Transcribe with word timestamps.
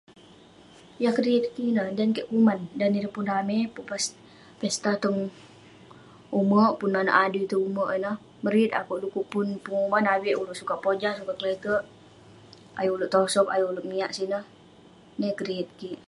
Yah 1.03 1.13
keriyet 1.17 1.45
kik 1.53 1.67
ineh 1.69 1.87
dan 1.99 2.09
keik 2.15 2.29
kuman, 2.31 2.59
dan 2.79 2.91
ireh 2.97 3.13
pun 3.15 3.25
ramey 3.31 3.61
pun 3.73 3.83
pesta 4.63 4.91
tong 5.03 5.19
umerk..pun 6.39 6.89
manouk 6.95 7.17
adui 7.23 7.49
tong 7.51 7.63
umerk 7.69 7.91
ineh..meriyet 7.97 8.71
akouk 8.79 8.99
du'kuk 9.01 9.27
pun 9.31 9.45
penguman 9.65 10.05
avik 10.15 10.39
ulouk 10.41 10.59
sukat 10.59 10.77
pojah, 10.83 11.13
sukat 11.15 11.35
kle'terk 11.39 11.83
ayuk 12.79 12.95
ulouk 12.97 13.13
tosog 13.15 13.47
ayuk 13.53 13.71
ulouk 13.71 13.89
miak 13.91 14.11
sineh..ineh 14.17 15.29
yah 15.29 15.37
keriyet 15.39 15.69
kik.. 15.79 15.99